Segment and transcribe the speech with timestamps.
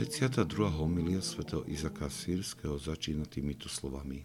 [0.00, 0.80] 42.
[0.80, 4.24] homilia svätého Izaka Sírskeho začína týmito slovami.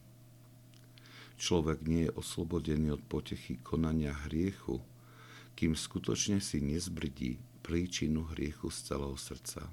[1.35, 4.79] Človek nie je oslobodený od potechy konania hriechu,
[5.51, 9.67] kým skutočne si nezbrdí príčinu hriechu z celého srdca.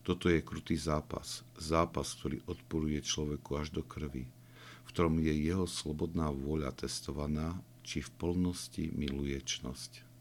[0.00, 5.68] Toto je krutý zápas, zápas, ktorý odporuje človeku až do krvi, v ktorom je jeho
[5.68, 10.13] slobodná vôľa testovaná, či v plnosti miluje čnosť.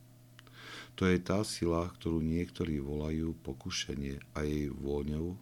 [0.94, 5.34] To je tá sila, ktorú niektorí volajú pokušenie a jej vôňou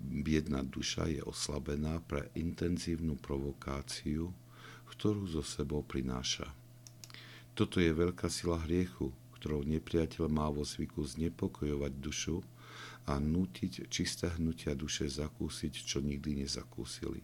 [0.00, 4.32] biedna duša je oslabená pre intenzívnu provokáciu,
[4.88, 6.48] ktorú zo sebou prináša.
[7.52, 12.40] Toto je veľká sila hriechu, ktorou nepriateľ má vo zvyku znepokojovať dušu
[13.08, 17.20] a nútiť čisté hnutia duše zakúsiť, čo nikdy nezakúsili.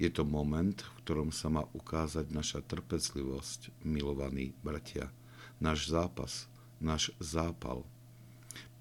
[0.00, 5.12] Je to moment, v ktorom sa má ukázať naša trpezlivosť, milovaní bratia,
[5.62, 6.50] náš zápas,
[6.82, 7.86] náš zápal,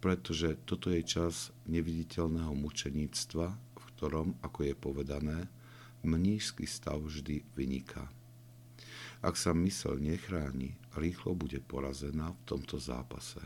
[0.02, 5.40] pretože toto je čas neviditeľného mučeníctva, v ktorom, ako je povedané,
[6.02, 8.10] mnížský stav vždy vyniká.
[9.22, 13.38] Ak sa mysel nechráni, rýchlo bude porazená v tomto zápase.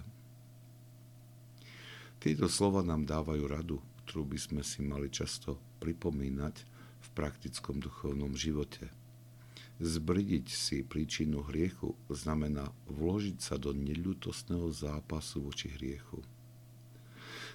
[2.24, 3.78] Tieto slova nám dávajú radu,
[4.08, 6.56] ktorú by sme si mali často pripomínať
[7.04, 8.88] v praktickom duchovnom živote.
[9.76, 16.24] Zbridiť si príčinu hriechu znamená vložiť sa do neľutostného zápasu voči hriechu.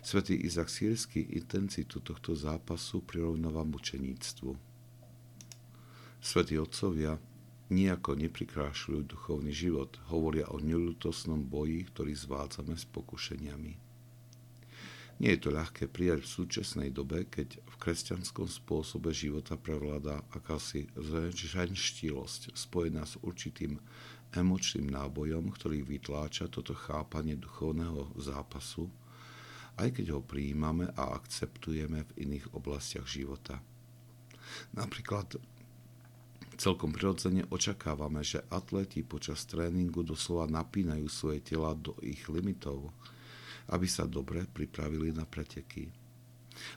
[0.05, 4.53] Svetý Izak Sírsky intenzitu tohto zápasu prirovnáva mučeníctvu.
[6.21, 7.17] Svetí otcovia
[7.73, 13.90] nijako neprikrášľujú duchovný život, hovoria o neľutosnom boji, ktorý zvádzame s pokušeniami.
[15.21, 20.89] Nie je to ľahké prijať v súčasnej dobe, keď v kresťanskom spôsobe života prevláda akási
[21.37, 23.77] ženštilosť spojená s určitým
[24.33, 28.89] emočným nábojom, ktorý vytláča toto chápanie duchovného zápasu,
[29.77, 33.61] aj keď ho prijímame a akceptujeme v iných oblastiach života.
[34.73, 35.37] Napríklad
[36.57, 42.89] celkom prirodzene očakávame, že atleti počas tréningu doslova napínajú svoje tela do ich limitov,
[43.71, 45.89] aby sa dobre pripravili na preteky.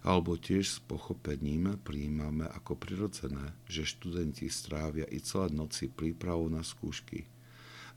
[0.05, 6.61] Alebo tiež s pochopením príjmame ako prirodzené, že študenti strávia i celé noci prípravu na
[6.61, 7.27] skúšky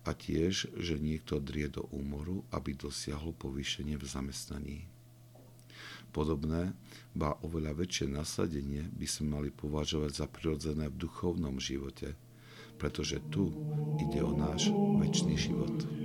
[0.06, 4.78] a tiež, že niekto drie do úmoru, aby dosiahol povýšenie v zamestnaní.
[6.14, 6.72] Podobné,
[7.12, 12.14] ba oveľa väčšie nasadenie by sme mali považovať za prirodzené v duchovnom živote,
[12.78, 13.52] pretože tu
[14.00, 15.95] ide o náš väčší život.